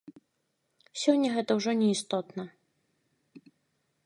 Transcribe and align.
Сёння 1.01 1.29
гэта 1.35 1.51
ўсё 1.59 1.67
ўжо 1.69 1.77
не 1.83 1.87
істотна. 1.99 2.43